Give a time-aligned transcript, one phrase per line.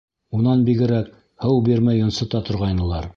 [0.37, 1.11] Унан бигерәк,
[1.45, 3.09] һыу бирмәй йонсота торғайнылар.